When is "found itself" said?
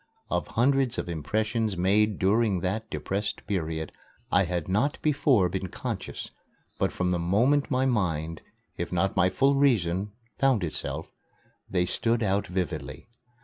10.39-11.11